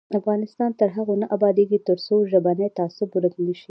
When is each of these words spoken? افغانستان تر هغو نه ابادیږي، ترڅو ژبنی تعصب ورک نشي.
افغانستان 0.19 0.71
تر 0.79 0.89
هغو 0.95 1.13
نه 1.21 1.27
ابادیږي، 1.35 1.77
ترڅو 1.87 2.15
ژبنی 2.31 2.67
تعصب 2.77 3.09
ورک 3.13 3.33
نشي. 3.45 3.59